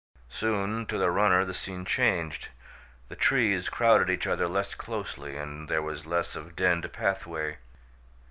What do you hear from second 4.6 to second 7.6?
closely and there was less of denned pathway.